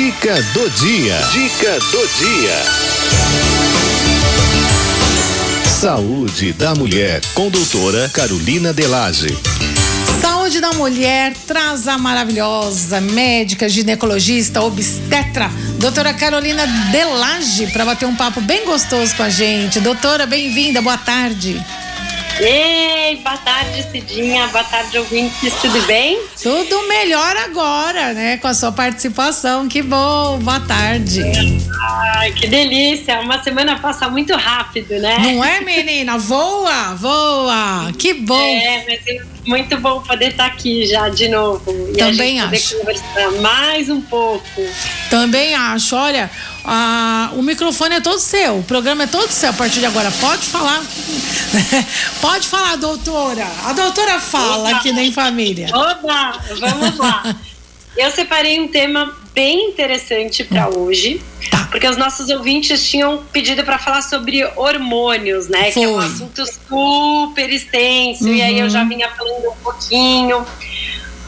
Dica 0.00 0.42
do 0.54 0.70
dia. 0.70 1.20
Dica 1.30 1.78
do 1.78 2.08
dia. 2.16 2.56
Saúde 5.78 6.54
da 6.54 6.74
mulher 6.74 7.20
com 7.34 7.50
doutora 7.50 8.08
Carolina 8.08 8.72
Delage. 8.72 9.36
Saúde 10.22 10.58
da 10.58 10.72
mulher 10.72 11.34
traz 11.46 11.86
a 11.86 11.98
maravilhosa 11.98 12.98
médica, 12.98 13.68
ginecologista, 13.68 14.62
obstetra, 14.62 15.50
doutora 15.78 16.14
Carolina 16.14 16.66
Delage, 16.90 17.66
para 17.70 17.84
bater 17.84 18.06
um 18.06 18.16
papo 18.16 18.40
bem 18.40 18.64
gostoso 18.64 19.14
com 19.14 19.22
a 19.22 19.28
gente. 19.28 19.80
Doutora, 19.80 20.24
bem-vinda, 20.24 20.80
boa 20.80 20.96
tarde. 20.96 21.62
Ei, 22.42 23.16
boa 23.16 23.36
tarde, 23.36 23.82
Cidinha. 23.90 24.46
Boa 24.48 24.64
tarde, 24.64 24.98
ouvintes. 24.98 25.52
Tudo 25.60 25.82
bem? 25.82 26.18
Tudo 26.42 26.88
melhor 26.88 27.36
agora, 27.36 28.14
né? 28.14 28.38
Com 28.38 28.48
a 28.48 28.54
sua 28.54 28.72
participação. 28.72 29.68
Que 29.68 29.82
bom. 29.82 30.38
Boa 30.38 30.58
tarde. 30.60 31.22
Ai, 32.16 32.32
que 32.32 32.46
delícia. 32.46 33.20
Uma 33.20 33.42
semana 33.42 33.78
passa 33.78 34.08
muito 34.08 34.34
rápido, 34.34 34.98
né? 34.98 35.18
Não 35.18 35.44
é, 35.44 35.60
menina? 35.60 36.16
Voa, 36.16 36.94
voa. 36.94 37.92
Que 37.98 38.14
bom. 38.14 38.40
É, 38.40 38.84
mas 38.88 39.06
é 39.06 39.20
muito 39.46 39.76
bom 39.78 40.00
poder 40.00 40.30
estar 40.30 40.46
aqui 40.46 40.86
já 40.86 41.10
de 41.10 41.28
novo. 41.28 41.92
Também 41.98 42.38
e 42.38 42.40
a 42.40 42.46
gente 42.46 42.54
acho. 42.56 42.78
Poder 42.78 43.00
conversar 43.00 43.30
mais 43.42 43.90
um 43.90 44.00
pouco. 44.00 44.62
Também 45.10 45.54
acho. 45.54 45.94
Olha, 45.96 46.30
ah, 46.64 47.30
o 47.34 47.42
microfone 47.42 47.96
é 47.96 48.00
todo 48.00 48.18
seu, 48.20 48.58
o 48.58 48.62
programa 48.62 49.02
é 49.02 49.06
todo 49.06 49.28
seu 49.30 49.50
a 49.50 49.52
partir 49.52 49.80
de 49.80 49.86
agora. 49.86 50.10
Pode 50.20 50.46
falar. 50.46 50.80
Pode 52.22 52.48
falar, 52.48 52.76
doutora. 52.76 53.46
A 53.66 53.72
doutora 53.72 54.18
fala, 54.20 54.70
Opa. 54.70 54.78
que 54.80 54.92
nem 54.92 55.12
família. 55.12 55.68
Oba, 55.74 56.38
vamos 56.58 56.96
lá. 56.96 57.36
Eu 57.96 58.08
separei 58.12 58.60
um 58.60 58.68
tema 58.68 59.12
bem 59.34 59.68
interessante 59.70 60.44
para 60.44 60.68
hoje, 60.68 61.20
Tá. 61.50 61.66
porque 61.70 61.88
os 61.88 61.96
nossos 61.96 62.28
ouvintes 62.30 62.88
tinham 62.88 63.18
pedido 63.32 63.64
para 63.64 63.78
falar 63.78 64.00
sobre 64.02 64.44
hormônios, 64.56 65.48
né? 65.48 65.72
Que 65.72 65.82
é 65.82 65.88
um 65.88 65.94
Foi. 65.96 66.06
assunto 66.06 66.44
super 66.46 67.50
extenso, 67.50 68.28
e 68.28 68.40
aí 68.40 68.60
eu 68.60 68.70
já 68.70 68.84
vinha 68.84 69.08
falando 69.10 69.50
um 69.50 69.56
pouquinho. 69.62 70.46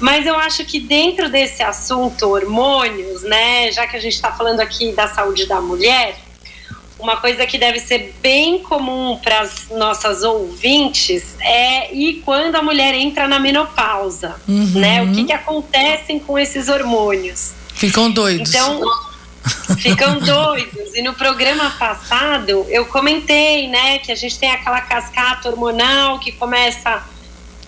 Mas 0.03 0.27
eu 0.27 0.35
acho 0.37 0.65
que 0.65 0.81
dentro 0.81 1.29
desse 1.31 1.63
assunto 1.63 2.29
hormônios, 2.29 3.23
né, 3.23 3.71
já 3.71 3.87
que 3.87 3.97
a 3.97 4.01
gente 4.01 4.15
está 4.15 4.33
falando 4.33 4.61
aqui 4.61 4.93
da 4.93 5.07
saúde 5.07 5.47
da 5.47 5.61
mulher, 5.61 6.17
uma 6.99 7.17
coisa 7.17 7.47
que 7.47 7.57
deve 7.57 7.79
ser 7.81 8.13
bem 8.21 8.59
comum 8.61 9.17
para 9.23 9.41
as 9.41 9.69
nossas 9.71 10.23
ouvintes 10.23 11.37
é 11.41 11.93
e 11.95 12.15
quando 12.25 12.57
a 12.57 12.63
mulher 12.63 12.95
entra 12.95 13.27
na 13.29 13.39
menopausa, 13.39 14.37
Uhum. 14.49 14.73
né? 14.75 15.03
O 15.03 15.13
que, 15.13 15.25
que 15.25 15.33
acontece 15.33 16.19
com 16.21 16.39
esses 16.39 16.69
hormônios? 16.69 17.53
Ficam 17.75 18.11
doidos. 18.11 18.49
Então, 18.55 18.81
ficam 19.79 20.19
doidos. 20.21 20.95
E 20.95 21.03
no 21.03 21.15
programa 21.15 21.71
passado 21.79 22.67
eu 22.69 22.87
comentei, 22.87 23.69
né, 23.69 23.99
que 23.99 24.13
a 24.13 24.17
gente 24.17 24.39
tem 24.39 24.51
aquela 24.51 24.81
cascata 24.81 25.49
hormonal 25.49 26.19
que 26.21 26.31
começa, 26.33 27.03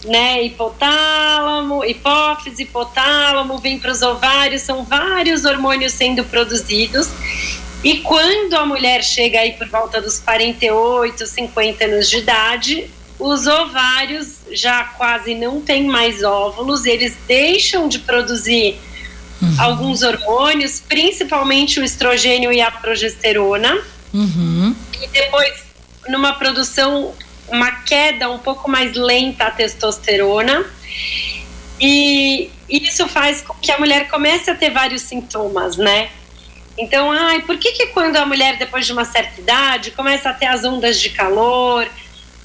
né, 0.05 0.43
hipotálamo, 0.45 1.85
hipófise, 1.85 2.63
hipotálamo, 2.63 3.59
vem 3.59 3.79
para 3.79 3.91
os 3.93 4.03
ovários, 4.03 4.63
são 4.63 4.85
vários 4.85 5.45
hormônios 5.45 5.93
sendo 5.93 6.25
produzidos. 6.25 7.09
E 7.83 7.99
quando 7.99 8.55
a 8.55 8.65
mulher 8.65 9.03
chega 9.03 9.41
aí 9.41 9.53
por 9.53 9.69
volta 9.69 10.01
dos 10.01 10.19
48, 10.19 11.27
50 11.27 11.85
anos 11.85 12.09
de 12.09 12.19
idade, 12.19 12.91
os 13.19 13.47
ovários 13.47 14.39
já 14.53 14.85
quase 14.85 15.35
não 15.35 15.61
têm 15.61 15.85
mais 15.85 16.23
óvulos, 16.23 16.85
eles 16.85 17.17
deixam 17.27 17.89
de 17.89 17.99
produzir 17.99 18.77
alguns 19.59 20.03
hormônios, 20.03 20.81
principalmente 20.81 21.79
o 21.79 21.85
estrogênio 21.85 22.51
e 22.53 22.61
a 22.61 22.71
progesterona, 22.71 23.79
Uhum. 24.13 24.75
e 25.03 25.07
depois 25.09 25.65
numa 26.09 26.33
produção, 26.35 27.13
uma 27.49 27.71
queda 27.71 28.31
um 28.31 28.39
pouco 28.39 28.71
mais 28.71 28.95
lenta 28.95 29.45
a 29.45 29.51
testosterona. 29.51 30.65
E 31.81 32.51
isso 32.69 33.07
faz 33.09 33.43
com 33.43 33.55
que 33.55 33.71
a 33.71 33.79
mulher 33.79 34.09
comece 34.09 34.51
a 34.51 34.55
ter 34.55 34.71
vários 34.71 35.03
sintomas, 35.03 35.77
né? 35.77 36.09
Então, 36.77 37.11
ai, 37.11 37.43
por 37.43 37.57
que 37.57 37.73
que 37.73 37.87
quando 37.89 38.17
a 38.17 38.27
mulher 38.27 38.57
depois 38.57 38.87
de 38.87 38.93
uma 38.93 39.05
certa 39.05 39.41
idade 39.41 39.91
começa 39.93 40.31
a 40.31 40.35
ter 40.35 40.47
as 40.47 40.65
ondas 40.65 41.01
de 41.01 41.11
calor, 41.11 41.89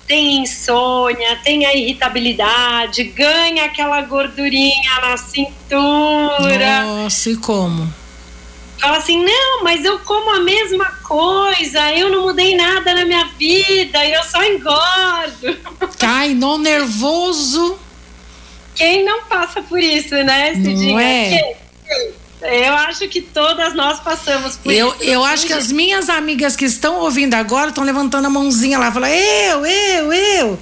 tem 0.08 0.42
insônia, 0.42 1.36
tem 1.44 1.66
a 1.66 1.74
irritabilidade, 1.74 3.04
ganha 3.04 3.66
aquela 3.66 4.02
gordurinha 4.02 5.02
na 5.02 5.18
cintura, 5.18 6.84
Nossa, 6.84 7.30
e 7.30 7.38
como? 7.38 7.94
Fala 8.80 8.98
assim: 8.98 9.24
não, 9.24 9.64
mas 9.64 9.84
eu 9.86 10.00
como 10.00 10.36
a 10.36 10.40
mesma 10.40 10.86
coisa, 11.04 11.92
eu 11.94 12.10
não 12.10 12.24
mudei 12.24 12.56
nada 12.56 12.94
na 12.94 13.06
minha 13.06 13.26
vida, 13.38 14.06
eu 14.06 14.24
só 14.24 14.44
engordo. 14.44 15.58
Cai 15.98 16.34
no 16.36 16.58
nervoso. 16.58 17.78
Quem 18.76 19.04
não 19.04 19.24
passa 19.24 19.62
por 19.62 19.80
isso, 19.80 20.16
né, 20.16 20.54
Cidinha? 20.54 20.94
Não 20.94 21.00
é? 21.00 21.30
Quem? 21.30 22.14
Eu 22.42 22.74
acho 22.74 23.06
que 23.10 23.20
todas 23.22 23.74
nós 23.76 24.00
passamos 24.00 24.56
por 24.56 24.72
Eu, 24.72 24.88
isso. 24.94 25.04
eu 25.04 25.26
acho 25.26 25.46
que 25.46 25.52
as 25.52 25.70
minhas 25.72 26.08
amigas 26.10 26.56
que 26.56 26.64
estão 26.64 27.00
ouvindo 27.02 27.34
agora 27.34 27.70
estão 27.70 27.84
levantando 27.84 28.28
a 28.28 28.30
mãozinha 28.30 28.80
lá, 28.80 28.90
falando, 28.92 29.12
eu, 29.12 29.66
eu, 29.66 30.14
eu. 30.14 30.60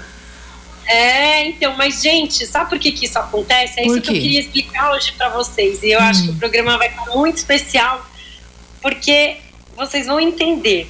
É, 0.88 1.46
então, 1.46 1.76
mas 1.76 2.02
gente, 2.02 2.46
sabe 2.46 2.70
por 2.70 2.80
que, 2.80 2.92
que 2.92 3.06
isso 3.06 3.20
acontece? 3.20 3.80
É 3.80 3.84
Por 3.84 3.98
isso 3.98 4.02
que 4.02 4.10
eu 4.10 4.14
quê? 4.14 4.20
Hum. 4.20 4.22
queria 4.22 4.40
explicar 4.40 4.92
hoje 4.92 5.12
pra 5.12 5.30
vocês. 5.30 5.84
E 5.84 5.90
eu 5.92 6.00
acho 6.00 6.24
que 6.24 6.30
o 6.30 6.36
programa 6.36 6.78
vai 6.78 6.88
estar 6.88 7.06
muito 7.08 7.38
especial, 7.38 8.06
porque 8.82 9.38
vocês 9.76 10.08
vão 10.08 10.20
entender 10.20 10.90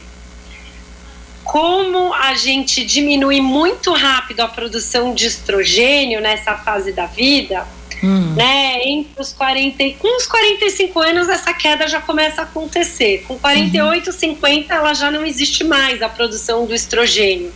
como 1.44 2.14
a 2.14 2.36
gente 2.36 2.84
diminui 2.86 3.40
muito 3.42 3.94
rápido 3.94 4.42
a 4.42 4.48
produção 4.48 5.14
de 5.14 5.26
estrogênio 5.26 6.20
nessa 6.22 6.56
fase 6.56 6.92
da 6.92 7.06
vida, 7.06 7.66
Hum. 8.04 8.36
né? 8.36 8.82
Entre 8.84 9.20
os 9.20 9.34
40 9.34 9.82
e 9.82 9.94
com 9.96 10.18
os 10.18 10.28
45 10.28 11.00
anos 11.00 11.30
essa 11.30 11.52
queda 11.54 11.88
já 11.88 12.00
começa 12.00 12.42
a 12.42 12.44
acontecer. 12.44 13.24
Com 13.28 13.40
48, 13.40 14.12
50 14.12 14.72
ela 14.76 14.94
já 14.94 15.10
não 15.10 15.26
existe 15.26 15.64
mais 15.64 16.02
a 16.04 16.10
produção 16.10 16.66
do 16.68 16.76
estrogênio. 16.76 17.52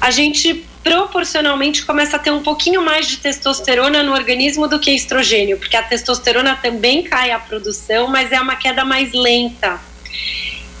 A 0.00 0.10
gente 0.10 0.64
proporcionalmente 0.82 1.84
começa 1.84 2.16
a 2.16 2.18
ter 2.18 2.30
um 2.30 2.42
pouquinho 2.42 2.82
mais 2.82 3.06
de 3.06 3.18
testosterona 3.18 4.02
no 4.02 4.12
organismo 4.12 4.66
do 4.66 4.78
que 4.78 4.90
estrogênio, 4.90 5.58
porque 5.58 5.76
a 5.76 5.82
testosterona 5.82 6.56
também 6.56 7.02
cai 7.02 7.30
a 7.30 7.38
produção, 7.38 8.08
mas 8.08 8.32
é 8.32 8.40
uma 8.40 8.56
queda 8.56 8.84
mais 8.84 9.12
lenta. 9.12 9.80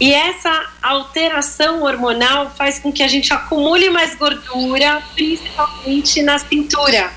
E 0.00 0.14
essa 0.14 0.70
alteração 0.82 1.82
hormonal 1.82 2.50
faz 2.56 2.78
com 2.78 2.90
que 2.90 3.02
a 3.02 3.08
gente 3.08 3.32
acumule 3.34 3.90
mais 3.90 4.14
gordura, 4.14 5.02
principalmente 5.14 6.22
na 6.22 6.38
cintura. 6.38 7.12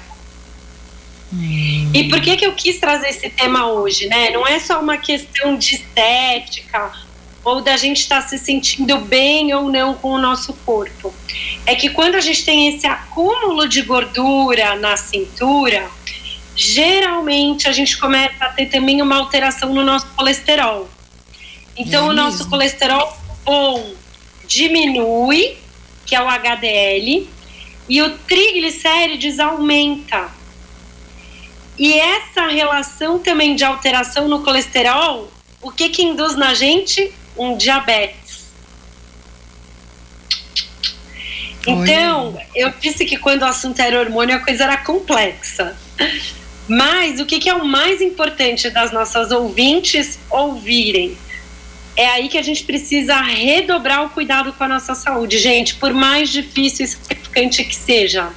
E 1.94 2.10
por 2.10 2.20
que, 2.20 2.36
que 2.36 2.46
eu 2.46 2.54
quis 2.54 2.80
trazer 2.80 3.10
esse 3.10 3.30
tema 3.30 3.72
hoje, 3.72 4.08
né? 4.08 4.30
Não 4.32 4.46
é 4.46 4.60
só 4.60 4.80
uma 4.82 4.98
questão 4.98 5.58
de 5.58 5.76
estética 5.76 6.92
ou 7.44 7.62
da 7.62 7.76
gente 7.76 8.00
estar 8.00 8.22
se 8.22 8.38
sentindo 8.38 8.98
bem 9.00 9.54
ou 9.54 9.70
não 9.70 9.94
com 9.94 10.12
o 10.12 10.18
nosso 10.18 10.54
corpo. 10.66 11.14
É 11.66 11.76
que 11.76 11.90
quando 11.90 12.16
a 12.16 12.22
gente 12.22 12.46
tem 12.46 12.70
esse 12.70 12.88
acúmulo 12.88 13.68
de 13.68 13.82
gordura 13.82 14.76
na 14.76 14.96
cintura, 14.96 15.90
geralmente 16.56 17.68
a 17.68 17.72
gente 17.72 17.98
começa 17.98 18.46
a 18.46 18.50
ter 18.50 18.68
também 18.68 19.02
uma 19.02 19.18
alteração 19.18 19.74
no 19.74 19.84
nosso 19.84 20.08
colesterol. 20.16 20.90
Então, 21.76 22.08
É 22.08 22.10
o 22.10 22.14
nosso 22.14 22.50
colesterol 22.50 23.18
bom 23.44 23.94
diminui, 24.46 25.58
que 26.06 26.16
é 26.16 26.22
o 26.22 26.28
HDL, 26.28 27.28
e 27.90 28.02
o 28.02 28.18
triglicérides 28.20 29.40
aumenta. 29.40 30.30
E 31.78 31.94
essa 31.94 32.48
relação 32.48 33.20
também 33.20 33.56
de 33.56 33.64
alteração 33.64 34.28
no 34.28 34.44
colesterol, 34.44 35.32
o 35.62 35.72
que 35.72 35.90
que 35.90 36.04
induz 36.04 36.36
na 36.36 36.54
gente? 36.54 37.12
Um 37.38 37.58
diabetes. 37.58 38.44
Então, 41.66 42.38
eu 42.54 42.72
disse 42.80 43.06
que 43.06 43.18
quando 43.18 43.44
o 43.44 43.46
assunto 43.46 43.80
era 43.80 44.00
hormônio, 44.00 44.36
a 44.36 44.40
coisa 44.40 44.66
era 44.66 44.78
complexa. 44.78 45.76
Mas 46.68 47.20
o 47.20 47.26
que, 47.26 47.40
que 47.40 47.50
é 47.50 47.54
o 47.54 47.66
mais 47.66 48.02
importante 48.02 48.70
das 48.70 48.92
nossas 48.92 49.32
ouvintes 49.32 50.20
ouvirem? 50.30 51.18
É 51.96 52.08
aí 52.08 52.28
que 52.28 52.38
a 52.38 52.42
gente 52.42 52.64
precisa 52.64 53.22
redobrar 53.22 54.06
o 54.06 54.10
cuidado 54.10 54.52
com 54.54 54.64
a 54.64 54.68
nossa 54.68 54.96
saúde. 54.96 55.38
Gente, 55.38 55.76
por 55.76 55.94
mais 55.94 56.30
difícil 56.30 56.86
e 56.86 56.88
significante 56.88 57.64
que 57.64 57.76
seja, 57.76 58.30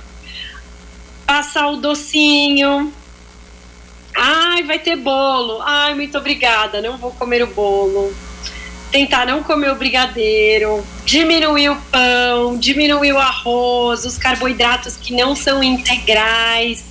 passar 1.24 1.68
o 1.68 1.76
docinho. 1.76 2.92
Ai, 4.14 4.62
vai 4.62 4.78
ter 4.78 4.96
bolo. 4.96 5.62
Ai, 5.62 5.94
muito 5.94 6.16
obrigada, 6.18 6.80
não 6.80 6.96
vou 6.96 7.10
comer 7.12 7.42
o 7.42 7.46
bolo. 7.46 8.14
Tentar 8.90 9.26
não 9.26 9.42
comer 9.42 9.70
o 9.70 9.74
brigadeiro, 9.74 10.86
diminuir 11.04 11.70
o 11.70 11.76
pão, 11.76 12.56
diminuir 12.56 13.12
o 13.12 13.18
arroz, 13.18 14.04
os 14.04 14.16
carboidratos 14.16 14.96
que 14.96 15.12
não 15.12 15.34
são 15.34 15.62
integrais. 15.62 16.84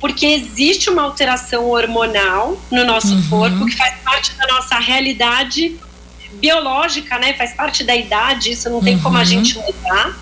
porque 0.00 0.26
existe 0.26 0.90
uma 0.90 1.02
alteração 1.02 1.68
hormonal 1.70 2.60
no 2.70 2.84
nosso 2.84 3.14
uhum. 3.14 3.28
corpo 3.28 3.66
que 3.66 3.76
faz 3.76 3.94
parte 4.04 4.34
da 4.34 4.46
nossa 4.46 4.78
realidade 4.78 5.74
biológica, 6.34 7.18
né? 7.18 7.34
Faz 7.34 7.54
parte 7.54 7.82
da 7.82 7.94
idade, 7.96 8.52
isso 8.52 8.68
não 8.70 8.82
tem 8.82 8.96
uhum. 8.96 9.02
como 9.02 9.18
a 9.18 9.24
gente 9.24 9.56
mudar. 9.58 10.16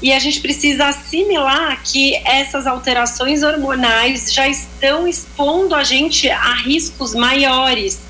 E 0.00 0.12
a 0.12 0.18
gente 0.18 0.40
precisa 0.40 0.86
assimilar 0.86 1.80
que 1.82 2.14
essas 2.24 2.66
alterações 2.66 3.42
hormonais 3.42 4.32
já 4.32 4.46
estão 4.46 5.08
expondo 5.08 5.74
a 5.74 5.82
gente 5.82 6.28
a 6.30 6.54
riscos 6.54 7.14
maiores 7.14 8.00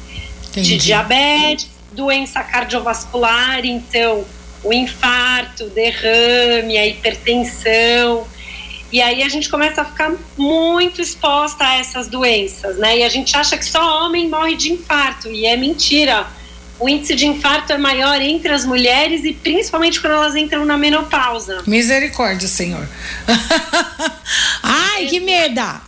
Entendi. 0.48 0.76
de 0.76 0.84
diabetes, 0.84 1.68
doença 1.96 2.42
cardiovascular, 2.44 3.64
então 3.64 4.24
o 4.62 4.72
infarto, 4.72 5.64
o 5.64 5.70
derrame, 5.70 6.76
a 6.76 6.86
hipertensão. 6.86 8.26
E 8.92 9.02
aí 9.02 9.22
a 9.22 9.28
gente 9.28 9.48
começa 9.48 9.82
a 9.82 9.84
ficar 9.84 10.12
muito 10.36 11.00
exposta 11.00 11.64
a 11.64 11.76
essas 11.78 12.06
doenças, 12.06 12.78
né? 12.78 12.98
E 12.98 13.02
a 13.02 13.08
gente 13.08 13.36
acha 13.36 13.56
que 13.56 13.64
só 13.64 14.04
homem 14.04 14.28
morre 14.28 14.54
de 14.54 14.72
infarto, 14.72 15.28
e 15.28 15.46
é 15.46 15.56
mentira 15.56 16.26
o 16.78 16.88
índice 16.88 17.14
de 17.14 17.26
infarto 17.26 17.72
é 17.72 17.78
maior 17.78 18.20
entre 18.20 18.52
as 18.52 18.64
mulheres 18.66 19.24
e 19.24 19.32
principalmente 19.32 20.00
quando 20.00 20.12
elas 20.12 20.36
entram 20.36 20.64
na 20.64 20.76
menopausa. 20.76 21.62
Misericórdia, 21.66 22.46
Senhor. 22.46 22.86
Ai, 24.62 25.06
que 25.06 25.20
meda! 25.20 25.80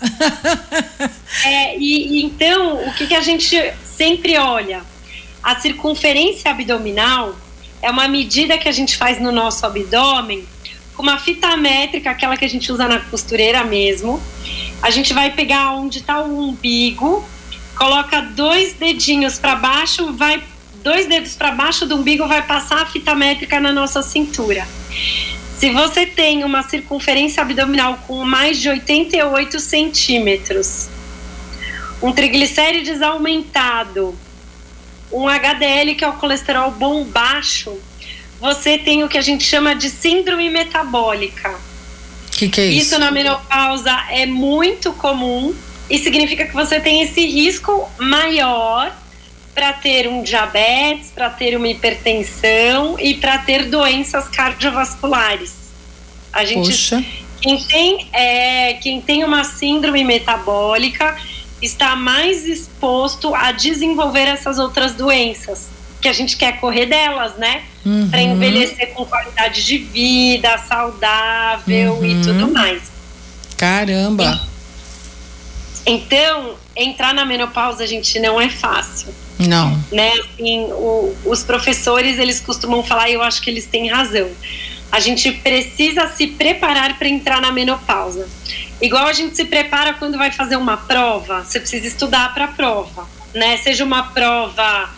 é, 1.45 1.77
e, 1.77 2.21
e, 2.21 2.25
então, 2.25 2.89
o 2.89 2.95
que, 2.95 3.07
que 3.07 3.15
a 3.15 3.21
gente 3.21 3.55
sempre 3.85 4.39
olha? 4.39 4.83
A 5.49 5.59
circunferência 5.59 6.51
abdominal 6.51 7.35
é 7.81 7.91
uma 7.91 8.07
medida 8.07 8.59
que 8.59 8.69
a 8.69 8.73
gente 8.73 8.99
faz 8.99 9.19
no 9.19 9.33
nosso 9.33 9.65
abdômen 9.65 10.47
com 10.95 11.03
uma 11.03 11.19
fita 11.19 11.57
métrica, 11.57 12.11
aquela 12.11 12.37
que 12.37 12.45
a 12.45 12.49
gente 12.49 12.71
usa 12.71 12.87
na 12.87 13.01
costureira 13.01 13.65
mesmo. 13.65 14.23
A 14.83 14.91
gente 14.91 15.15
vai 15.15 15.31
pegar 15.31 15.73
onde 15.73 16.01
está 16.01 16.21
o 16.21 16.39
umbigo, 16.39 17.27
coloca 17.79 18.21
dois 18.21 18.75
dedinhos 18.75 19.39
para 19.39 19.57
baixo, 19.57 20.13
vai 20.13 20.43
dois 20.83 21.07
dedos 21.07 21.35
para 21.35 21.51
baixo 21.51 21.87
do 21.87 21.97
umbigo 21.97 22.29
vai 22.29 22.43
passar 22.43 22.83
a 22.83 22.85
fita 22.85 23.15
métrica 23.15 23.59
na 23.59 23.73
nossa 23.73 24.03
cintura. 24.03 24.69
Se 25.57 25.71
você 25.71 26.05
tem 26.05 26.45
uma 26.45 26.63
circunferência 26.63 27.43
abdominal 27.43 28.01
com 28.07 28.23
mais 28.23 28.61
de 28.61 28.69
88 28.69 29.59
centímetros, 29.61 30.91
um 32.03 32.13
triglicérides 32.13 33.01
aumentado, 33.01 34.15
um 35.13 35.29
HDL, 35.29 35.95
que 35.95 36.05
é 36.05 36.09
o 36.09 36.15
colesterol 36.15 36.71
bom 36.71 37.05
baixo, 37.05 37.77
você 38.41 38.79
tem 38.79 39.03
o 39.03 39.09
que 39.09 39.19
a 39.19 39.23
gente 39.23 39.45
chama 39.45 39.75
de 39.75 39.91
síndrome 39.91 40.49
metabólica. 40.51 41.51
O 41.51 42.31
que, 42.31 42.49
que 42.49 42.61
é 42.61 42.67
isso? 42.67 42.83
Isso 42.83 42.99
na 42.99 43.11
menopausa 43.11 43.93
é 44.11 44.27
muito 44.27 44.93
comum 44.93 45.55
e 45.91 45.99
significa 45.99 46.47
que 46.47 46.53
você 46.53 46.79
tem 46.79 47.03
esse 47.03 47.25
risco 47.27 47.91
maior 47.99 48.95
para 49.55 49.73
ter 49.73 50.07
um 50.07 50.23
diabetes, 50.23 51.11
para 51.11 51.31
ter 51.31 51.57
uma 51.57 51.67
hipertensão 51.67 52.97
e 53.01 53.15
para 53.15 53.39
ter 53.39 53.65
doenças 53.65 54.29
cardiovasculares. 54.29 55.57
A 56.33 56.45
gente, 56.45 56.71
Poxa. 56.71 57.05
quem 57.41 57.59
tem, 57.65 58.09
é, 58.13 58.75
quem 58.75 59.01
tem 59.01 59.25
uma 59.25 59.43
síndrome 59.43 60.05
metabólica 60.05 61.17
está 61.61 61.97
mais 61.97 62.47
exposto 62.47 63.35
a 63.35 63.53
desenvolver 63.53 64.29
essas 64.29 64.59
outras 64.59 64.95
doenças 64.95 65.69
que 66.01 66.09
a 66.09 66.13
gente 66.13 66.37
quer 66.37 66.61
correr 66.61 66.87
delas, 66.87 67.37
né? 67.37 67.63
Uhum. 67.85 68.09
Para 68.09 68.23
envelhecer 68.23 68.93
com 68.95 69.05
qualidade 69.05 69.65
de 69.65 69.79
vida, 69.79 70.57
saudável 70.59 71.95
uhum. 71.95 72.05
e 72.05 72.23
tudo 72.23 72.53
mais. 72.53 72.83
Caramba! 73.57 74.41
Então, 75.85 76.55
entrar 76.77 77.15
na 77.15 77.25
menopausa, 77.25 77.87
gente, 77.87 78.21
não 78.21 78.41
é 78.41 78.49
fácil. 78.49 79.09
Não. 79.39 79.77
Né? 79.91 80.13
Assim, 80.21 80.65
o, 80.73 81.17
os 81.25 81.43
professores, 81.43 82.19
eles 82.19 82.41
costumam 82.41 82.83
falar, 82.83 83.09
e 83.09 83.15
eu 83.15 83.23
acho 83.23 83.41
que 83.41 83.51
eles 83.51 83.67
têm 83.67 83.89
razão. 83.89 84.29
A 84.91 85.01
gente 85.01 85.31
precisa 85.33 86.09
se 86.09 86.27
preparar 86.29 86.99
para 86.99 87.09
entrar 87.09 87.41
na 87.41 87.53
menopausa. 87.53 88.29
Igual 88.81 89.07
a 89.07 89.13
gente 89.13 89.37
se 89.37 89.45
prepara 89.45 89.95
quando 89.95 90.17
vai 90.17 90.31
fazer 90.31 90.57
uma 90.57 90.77
prova, 90.77 91.45
você 91.45 91.61
precisa 91.61 91.87
estudar 91.87 92.33
para 92.33 92.47
a 92.47 92.49
prova, 92.49 93.07
né? 93.35 93.57
Seja 93.59 93.85
uma 93.85 94.05
prova 94.05 94.89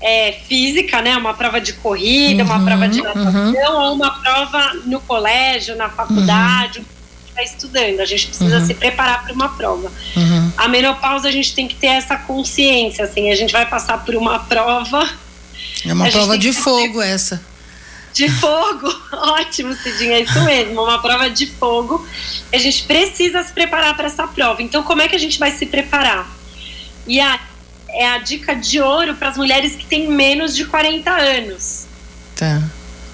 é, 0.00 0.32
física, 0.48 1.00
né? 1.00 1.16
Uma 1.16 1.34
prova 1.34 1.60
de 1.60 1.74
corrida, 1.74 2.42
uhum, 2.42 2.50
uma 2.50 2.64
prova 2.64 2.88
de 2.88 3.02
natação, 3.02 3.32
uhum. 3.32 3.86
ou 3.86 3.94
uma 3.94 4.10
prova 4.20 4.72
no 4.84 5.00
colégio, 5.00 5.76
na 5.76 5.88
faculdade, 5.88 6.80
uhum 6.80 7.00
está 7.40 7.42
estudando, 7.42 8.00
a 8.00 8.04
gente 8.04 8.26
precisa 8.26 8.58
uhum. 8.58 8.66
se 8.66 8.74
preparar 8.74 9.24
para 9.24 9.32
uma 9.32 9.48
prova. 9.50 9.90
Uhum. 10.16 10.52
A 10.56 10.68
menopausa 10.68 11.28
a 11.28 11.30
gente 11.30 11.54
tem 11.54 11.66
que 11.66 11.74
ter 11.74 11.88
essa 11.88 12.16
consciência, 12.16 13.04
assim, 13.04 13.30
a 13.30 13.36
gente 13.36 13.52
vai 13.52 13.66
passar 13.66 14.04
por 14.04 14.14
uma 14.14 14.40
prova. 14.40 15.08
É 15.86 15.92
uma 15.92 16.08
prova 16.10 16.36
de 16.36 16.52
fogo 16.52 17.00
essa. 17.00 17.40
De 18.12 18.28
fogo, 18.28 18.92
ótimo, 19.12 19.72
Cidinha, 19.74 20.16
é 20.16 20.20
isso 20.20 20.40
mesmo, 20.44 20.82
uma 20.82 21.00
prova 21.00 21.30
de 21.30 21.46
fogo. 21.46 22.06
A 22.52 22.58
gente 22.58 22.82
precisa 22.84 23.42
se 23.42 23.52
preparar 23.52 23.96
para 23.96 24.06
essa 24.06 24.26
prova. 24.26 24.62
Então, 24.62 24.82
como 24.82 25.02
é 25.02 25.08
que 25.08 25.16
a 25.16 25.18
gente 25.18 25.38
vai 25.38 25.52
se 25.52 25.66
preparar? 25.66 26.28
E 27.06 27.20
a, 27.20 27.40
é 27.88 28.08
a 28.08 28.18
dica 28.18 28.54
de 28.54 28.80
ouro 28.80 29.14
para 29.14 29.28
as 29.28 29.36
mulheres 29.36 29.76
que 29.76 29.86
têm 29.86 30.08
menos 30.08 30.54
de 30.54 30.64
40 30.64 31.10
anos. 31.10 31.86
Tá 32.36 32.62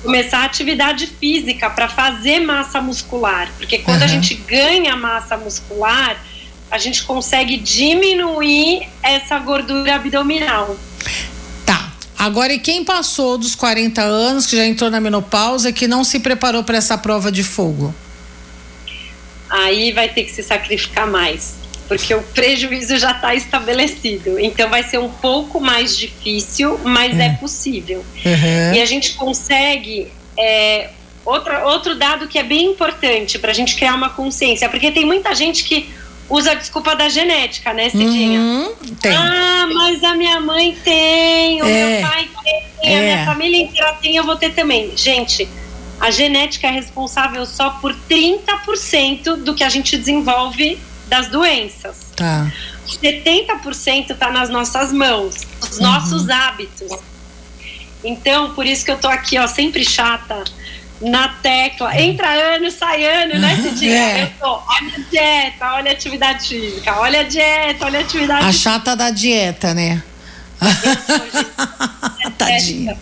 começar 0.07 0.41
a 0.41 0.45
atividade 0.45 1.07
física 1.07 1.69
para 1.69 1.89
fazer 1.89 2.39
massa 2.39 2.81
muscular, 2.81 3.51
porque 3.57 3.79
quando 3.79 3.99
uhum. 3.99 4.05
a 4.05 4.09
gente 4.09 4.35
ganha 4.35 4.97
massa 4.97 5.37
muscular, 5.37 6.17
a 6.71 6.79
gente 6.79 7.03
consegue 7.05 7.57
diminuir 7.57 8.89
essa 9.03 9.39
gordura 9.39 9.97
abdominal. 9.97 10.77
Agora, 12.27 12.53
e 12.53 12.59
quem 12.59 12.85
passou 12.85 13.39
dos 13.39 13.55
40 13.55 14.03
anos, 14.03 14.47
que 14.47 14.57
já 14.57 14.67
entrou 14.67 14.91
na 14.91 15.01
menopausa, 15.01 15.73
que 15.73 15.87
não 15.87 16.03
se 16.03 16.21
preparou 16.21 16.65
para 16.65 16.77
essa 16.77 16.99
prova 16.99 17.31
de 17.31 17.45
fogo? 17.45 17.95
Aí 19.49 19.93
vai 19.93 20.09
ter 20.09 20.25
que 20.25 20.33
se 20.33 20.43
sacrificar 20.43 21.07
mais 21.07 21.67
porque 21.89 22.13
o 22.15 22.23
prejuízo 22.23 22.99
já 22.99 23.13
está 23.13 23.35
estabelecido. 23.35 24.39
Então 24.39 24.69
vai 24.69 24.83
ser 24.83 24.99
um 24.99 25.09
pouco 25.09 25.61
mais 25.61 25.97
difícil, 25.97 26.79
mas 26.85 27.19
é, 27.19 27.27
é 27.27 27.31
possível. 27.31 28.05
Uhum. 28.25 28.75
E 28.75 28.81
a 28.81 28.87
gente 28.87 29.13
consegue. 29.15 30.09
É, 30.37 30.91
outra, 31.25 31.67
outro 31.67 31.95
dado 31.95 32.29
que 32.29 32.39
é 32.39 32.43
bem 32.43 32.67
importante 32.67 33.39
para 33.39 33.51
a 33.51 33.55
gente 33.55 33.75
criar 33.75 33.95
uma 33.95 34.11
consciência, 34.11 34.69
porque 34.69 34.91
tem 34.91 35.05
muita 35.05 35.35
gente 35.35 35.65
que 35.65 35.89
usa 36.29 36.53
a 36.53 36.55
desculpa 36.55 36.95
da 36.95 37.09
genética, 37.09 37.73
né, 37.73 37.89
Cidinha? 37.89 38.41
Uhum, 38.41 38.75
tem. 39.01 39.17
Ah, 39.17 39.69
mas 39.73 40.03
a 40.03 40.15
minha 40.15 40.41
mãe 40.41 40.77
tem, 40.83 41.63
o 41.63 41.67
é. 41.67 42.01
meu 42.01 42.09
pai 42.09 42.29
tem, 42.43 42.93
é. 42.93 42.97
a 42.97 43.03
minha 43.03 43.27
família 43.27 43.63
inteira 43.63 43.93
tem, 44.01 44.17
eu 44.17 44.25
vou 44.25 44.37
ter 44.37 44.55
também. 44.55 44.97
Gente, 44.97 45.49
a 46.01 46.11
genética 46.11 46.67
é 46.67 46.71
responsável 46.71 47.45
só 47.47 47.71
por 47.71 47.95
30% 48.09 49.37
do 49.37 49.55
que 49.55 49.65
a 49.65 49.69
gente 49.69 49.97
desenvolve 49.97 50.79
das 51.07 51.29
doenças. 51.29 52.13
Tá. 52.17 52.51
70% 52.87 54.11
está 54.11 54.31
nas 54.31 54.49
nossas 54.49 54.93
mãos, 54.93 55.37
os 55.61 55.79
uhum. 55.79 55.83
nossos 55.83 56.29
hábitos. 56.29 56.91
Então, 58.05 58.55
por 58.55 58.67
isso 58.67 58.85
que 58.85 58.91
eu 58.91 58.99
tô 58.99 59.09
aqui, 59.09 59.39
ó, 59.39 59.47
sempre 59.47 59.85
chata 59.85 60.45
na 61.01 61.29
tecla. 61.29 61.99
Entra 62.01 62.29
ano, 62.29 62.71
sai 62.71 63.05
ano, 63.05 63.39
né, 63.39 63.57
Cidinha? 63.57 63.95
É. 63.95 64.23
Eu 64.23 64.31
tô, 64.41 64.47
olha 64.47 64.95
a 64.95 65.11
dieta, 65.11 65.73
olha 65.75 65.91
a 65.91 65.95
atividade 65.95 66.49
física, 66.49 66.99
olha 66.99 67.21
a 67.21 67.23
dieta, 67.23 67.85
olha 67.85 67.99
a 67.99 68.03
atividade 68.03 68.45
A 68.45 68.53
chata 68.53 68.97
da 68.97 69.11
dieta, 69.11 69.75
né? 69.75 70.03
Tadinha. 72.39 72.97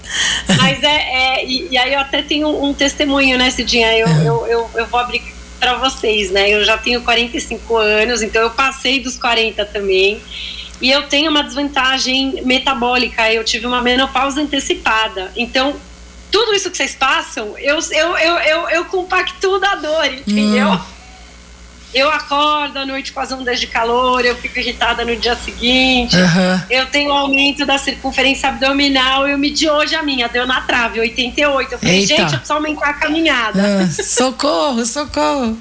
Mas 0.59 0.83
é, 0.83 0.87
é 0.87 1.47
e, 1.47 1.69
e, 1.71 1.79
aí 1.79 1.93
eu 1.93 2.01
até 2.01 2.23
tenho 2.23 2.49
um, 2.49 2.71
um 2.71 2.75
testemunho, 2.75 3.39
né, 3.39 3.51
Cidinha? 3.51 3.97
Eu, 3.97 4.09
é. 4.09 4.29
eu, 4.29 4.47
eu, 4.47 4.71
eu 4.75 4.87
vou 4.87 4.99
abrir 4.99 5.23
para 5.59 5.75
vocês, 5.75 6.31
né? 6.31 6.51
Eu 6.51 6.65
já 6.65 6.77
tenho 6.77 7.03
45 7.03 7.77
anos, 7.77 8.23
então 8.23 8.43
eu 8.43 8.51
passei 8.51 9.01
dos 9.01 9.17
40 9.17 9.65
também. 9.67 10.21
E 10.81 10.91
eu 10.91 11.05
tenho 11.05 11.31
uma 11.31 11.43
desvantagem 11.43 12.43
metabólica, 12.45 13.33
eu 13.33 13.45
tive 13.45 13.67
uma 13.67 13.81
menopausa 13.81 14.41
antecipada. 14.41 15.33
Então, 15.37 15.75
tudo 16.35 16.53
isso 16.53 16.69
que 16.69 16.77
vocês 16.77 16.97
passam, 16.97 17.57
eu, 17.59 17.79
eu, 17.93 18.19
eu, 18.19 18.39
eu, 18.39 18.69
eu 18.71 18.85
compactuo 18.87 19.61
da 19.61 19.77
dor, 19.77 20.05
entendeu? 20.07 20.69
Hum. 20.69 20.81
Eu 21.95 22.11
acordo 22.11 22.77
à 22.77 22.85
noite 22.85 23.13
com 23.13 23.21
as 23.21 23.31
ondas 23.31 23.61
de 23.61 23.69
calor, 23.69 24.25
eu 24.25 24.35
fico 24.35 24.59
irritada 24.59 25.05
no 25.05 25.15
dia 25.15 25.37
seguinte. 25.37 26.17
Uhum. 26.17 26.61
Eu 26.69 26.87
tenho 26.87 27.13
aumento 27.13 27.65
da 27.65 27.79
circunferência 27.79 28.49
abdominal. 28.49 29.29
Eu 29.29 29.39
medi 29.39 29.71
hoje 29.71 29.95
a 29.95 30.03
minha, 30.03 30.29
deu 30.29 30.45
na 30.45 30.61
trave, 30.63 30.99
88. 30.99 31.71
Eu 31.71 31.79
falei, 31.79 31.95
Eita. 32.01 32.07
gente, 32.09 32.21
eu 32.23 32.29
preciso 32.31 32.53
aumentar 32.53 32.89
a 32.89 32.95
caminhada. 32.95 33.61
Uh, 33.63 34.03
socorro, 34.03 34.85
socorro. 34.85 35.57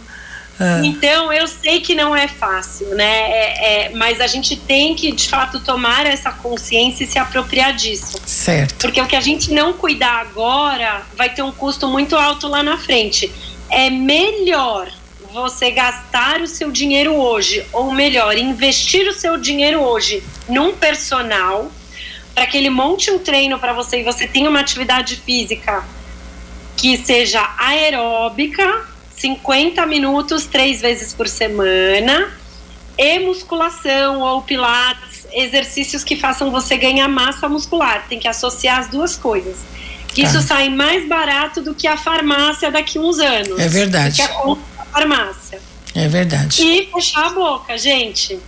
Uh. 0.60 0.86
Então, 0.86 1.33
eu 1.33 1.48
sei 1.48 1.81
que 1.81 1.95
não 1.95 2.15
é 2.15 2.27
fácil, 2.27 2.89
né? 2.89 3.31
É, 3.31 3.86
é, 3.86 3.89
mas 3.89 4.22
a 4.22 4.27
gente 4.27 4.55
tem 4.55 4.93
que, 4.95 5.12
de 5.12 5.27
fato, 5.27 5.60
tomar 5.60 6.05
essa 6.05 6.31
consciência 6.31 7.03
e 7.03 7.07
se 7.07 7.17
apropriar 7.17 7.74
disso. 7.74 8.17
Certo. 8.25 8.75
Porque 8.75 9.01
o 9.01 9.07
que 9.07 9.15
a 9.15 9.22
gente 9.22 9.51
não 9.51 9.74
cuidar 9.74 10.22
agora 10.22 11.01
vai 11.15 11.29
ter 11.29 11.41
um 11.41 11.51
custo 11.51 11.88
muito 11.88 12.15
alto 12.15 12.48
lá 12.48 12.62
na 12.62 12.77
frente. 12.77 13.31
É 13.69 13.89
melhor 13.89 14.91
você 15.31 15.72
gastar 15.72 16.41
o 16.41 16.48
seu 16.48 16.72
dinheiro 16.72 17.15
hoje, 17.15 17.65
ou 17.74 17.91
melhor, 17.91 18.38
investir 18.38 19.07
o 19.07 19.13
seu 19.13 19.36
dinheiro 19.38 19.81
hoje 19.81 20.24
num 20.48 20.74
personal, 20.74 21.72
para 22.36 22.45
que 22.45 22.55
ele 22.55 22.69
monte 22.69 23.10
um 23.10 23.17
treino 23.17 23.57
para 23.57 23.74
você 23.74 24.01
e 24.01 24.03
você 24.03 24.27
tenha 24.27 24.50
uma 24.50 24.60
atividade 24.60 25.15
física 25.15 25.83
que 26.77 26.98
seja 26.98 27.48
aeróbica, 27.57 28.92
50 29.15 29.86
minutos 29.86 30.46
três 30.46 30.82
vezes 30.82 31.13
por 31.13 31.27
semana, 31.27 32.32
e 32.98 33.20
musculação 33.20 34.22
ou 34.22 34.41
pilates, 34.41 35.27
exercícios 35.32 36.03
que 36.03 36.15
façam 36.15 36.51
você 36.51 36.77
ganhar 36.77 37.08
massa 37.08 37.50
muscular. 37.50 38.05
Tem 38.08 38.20
que 38.20 38.27
associar 38.27 38.79
as 38.79 38.88
duas 38.88 39.15
coisas. 39.15 39.60
Tá. 40.15 40.22
isso 40.22 40.41
sai 40.41 40.70
mais 40.70 41.08
barato 41.08 41.62
do 41.62 41.74
que 41.74 41.88
a 41.88 41.98
farmácia 41.98 42.70
daqui 42.70 43.00
uns 43.00 43.20
anos. 43.20 43.60
É 43.60 43.67
verdade. 43.67 44.12
Do 44.12 44.15
que 44.15 44.22
a 44.22 44.84
da 44.84 44.86
farmácia. 44.91 45.60
É 45.96 46.08
verdade. 46.08 46.62
E 46.62 46.89
fechar 46.91 47.27
a 47.27 47.29
boca, 47.29 47.77
gente. 47.77 48.39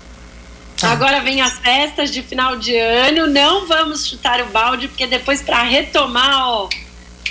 Tá. 0.78 0.92
Agora 0.92 1.22
vem 1.22 1.42
as 1.42 1.58
festas 1.60 2.12
de 2.12 2.22
final 2.22 2.58
de 2.58 2.76
ano, 2.78 3.28
não 3.28 3.66
vamos 3.66 4.08
chutar 4.08 4.42
o 4.42 4.48
balde, 4.48 4.88
porque 4.90 5.08
depois 5.08 5.42
para 5.42 5.64
retomar, 5.64 6.48
ó, 6.48 6.70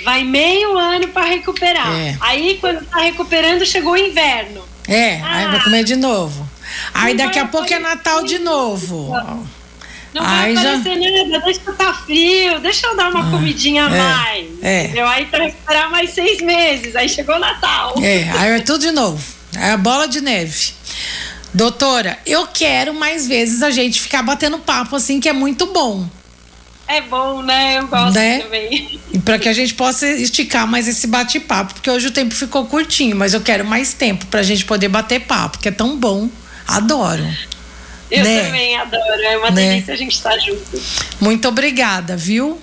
vai 0.04 0.22
meio 0.24 0.78
ano 0.78 1.08
para 1.08 1.26
recuperar. 1.26 1.90
É. 1.92 2.16
Aí 2.20 2.58
quando 2.60 2.84
tá 2.86 3.00
recuperando, 3.00 3.64
chegou 3.64 3.92
o 3.92 3.96
inverno. 3.96 4.62
É, 4.86 5.20
aí 5.22 5.46
vai 5.46 5.62
comer 5.62 5.84
de 5.84 5.96
novo. 5.96 6.48
Aí 6.92 7.14
daqui 7.16 7.38
a 7.38 7.46
pouco 7.46 7.72
é 7.72 7.78
Natal 7.78 8.22
de 8.24 8.38
novo. 8.38 9.12
Não 10.12 10.22
vai 10.22 10.54
já- 10.54 10.76
aparecer 10.76 11.26
nada, 11.28 11.44
deixa 11.44 11.60
eu 11.66 11.74
tá 11.74 11.92
frio, 11.92 12.60
deixa 12.60 12.86
eu 12.86 12.96
dar 12.96 13.10
uma 13.10 13.30
comidinha 13.32 13.86
a 13.86 13.90
é, 13.94 13.98
mais. 13.98 14.46
é. 14.62 14.84
Entendeu? 14.84 15.08
Aí 15.08 15.26
para 15.26 15.44
recuperar 15.44 15.90
mais 15.90 16.10
seis 16.10 16.40
meses, 16.40 16.94
aí 16.94 17.08
chegou 17.08 17.34
o 17.34 17.38
Natal. 17.40 17.94
É, 18.00 18.30
aí 18.30 18.52
é 18.52 18.60
tudo 18.60 18.80
de 18.80 18.92
novo. 18.92 19.20
É 19.56 19.72
a 19.72 19.76
bola 19.76 20.06
de 20.06 20.20
neve. 20.20 20.72
Doutora, 21.52 22.18
eu 22.26 22.46
quero 22.46 22.94
mais 22.94 23.26
vezes 23.26 23.62
a 23.62 23.70
gente 23.70 24.00
ficar 24.00 24.22
batendo 24.22 24.58
papo 24.58 24.96
assim, 24.96 25.20
que 25.20 25.28
é 25.28 25.32
muito 25.32 25.66
bom. 25.66 26.08
É 26.86 27.00
bom, 27.00 27.42
né? 27.42 27.78
Eu 27.78 27.86
gosto 27.86 28.14
Né? 28.14 28.40
também. 28.40 29.00
E 29.12 29.18
para 29.18 29.38
que 29.38 29.48
a 29.48 29.52
gente 29.52 29.74
possa 29.74 30.06
esticar 30.06 30.66
mais 30.66 30.86
esse 30.86 31.06
bate-papo, 31.06 31.74
porque 31.74 31.90
hoje 31.90 32.08
o 32.08 32.10
tempo 32.10 32.34
ficou 32.34 32.66
curtinho, 32.66 33.16
mas 33.16 33.32
eu 33.32 33.40
quero 33.40 33.64
mais 33.64 33.94
tempo 33.94 34.26
pra 34.26 34.42
gente 34.42 34.64
poder 34.64 34.88
bater 34.88 35.20
papo, 35.20 35.58
que 35.58 35.68
é 35.68 35.72
tão 35.72 35.96
bom. 35.96 36.28
Adoro. 36.66 37.26
Eu 38.10 38.22
Né? 38.22 38.42
também 38.44 38.76
adoro, 38.76 39.22
é 39.22 39.36
uma 39.38 39.50
Né? 39.50 39.68
delícia 39.70 39.94
a 39.94 39.96
gente 39.96 40.12
estar 40.14 40.36
junto. 40.38 40.80
Muito 41.20 41.48
obrigada, 41.48 42.16
viu? 42.16 42.60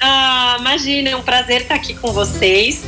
Ah, 0.00 0.56
imagina, 0.58 1.10
é 1.10 1.16
um 1.16 1.22
prazer 1.22 1.62
estar 1.62 1.74
aqui 1.74 1.94
com 1.94 2.10
vocês. 2.12 2.82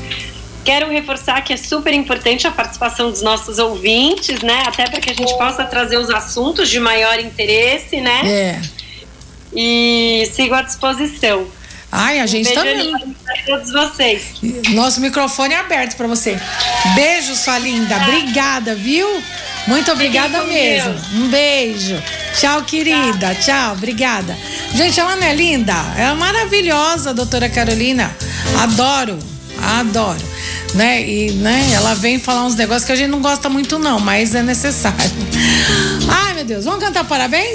Quero 0.64 0.90
reforçar 0.90 1.42
que 1.42 1.52
é 1.52 1.56
super 1.58 1.92
importante 1.92 2.46
a 2.46 2.50
participação 2.50 3.10
dos 3.10 3.20
nossos 3.20 3.58
ouvintes, 3.58 4.40
né? 4.40 4.62
Até 4.66 4.88
para 4.88 4.98
que 4.98 5.10
a 5.10 5.14
gente 5.14 5.36
possa 5.36 5.62
trazer 5.64 5.98
os 5.98 6.08
assuntos 6.08 6.70
de 6.70 6.80
maior 6.80 7.20
interesse, 7.20 8.00
né? 8.00 8.22
É. 8.26 8.60
E 9.54 10.28
sigo 10.32 10.54
à 10.54 10.62
disposição. 10.62 11.46
Ai, 11.96 12.18
a 12.18 12.26
gente 12.26 12.52
Beijo 12.52 12.60
também. 12.60 13.14
para 13.24 13.42
todos 13.46 13.70
vocês. 13.70 14.34
Nosso 14.70 15.00
microfone 15.00 15.54
é 15.54 15.60
aberto 15.60 15.96
para 15.96 16.08
você. 16.08 16.36
Beijo, 16.96 17.36
sua 17.36 17.56
linda. 17.60 17.96
Obrigada, 17.96 18.74
viu? 18.74 19.06
Muito 19.68 19.92
obrigada 19.92 20.42
mesmo. 20.42 20.92
Deus. 20.92 21.12
Um 21.14 21.28
beijo. 21.28 22.02
Tchau, 22.38 22.62
querida. 22.64 23.34
Tchau, 23.36 23.74
obrigada. 23.74 24.36
Gente, 24.74 24.98
ela 24.98 25.14
não 25.14 25.22
é 25.22 25.34
linda? 25.34 25.72
Ela 25.96 26.10
é 26.10 26.14
maravilhosa, 26.14 27.14
doutora 27.14 27.48
Carolina. 27.48 28.14
Adoro, 28.60 29.16
adoro. 29.78 30.34
Né? 30.74 31.08
E 31.08 31.30
né, 31.30 31.70
ela 31.74 31.94
vem 31.94 32.18
falar 32.18 32.44
uns 32.44 32.56
negócios 32.56 32.84
que 32.84 32.90
a 32.90 32.96
gente 32.96 33.10
não 33.10 33.22
gosta 33.22 33.48
muito, 33.48 33.78
não, 33.78 34.00
mas 34.00 34.34
é 34.34 34.42
necessário. 34.42 34.98
Ai, 36.08 36.34
meu 36.34 36.44
Deus, 36.44 36.64
vamos 36.64 36.80
cantar 36.80 37.04
parabéns? 37.04 37.52